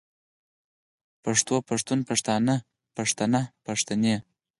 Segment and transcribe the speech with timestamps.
[1.23, 2.55] پښتو پښتون پښتانۀ
[2.97, 4.15] پښتنه پښتنې